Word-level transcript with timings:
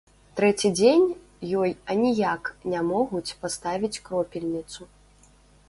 Трэці 0.37 0.69
дзень 0.77 1.03
ёй 1.65 1.71
аніяк 1.95 2.43
не 2.73 2.81
могуць 2.89 3.35
паставіць 3.45 3.95
кропельніцу. 4.09 4.91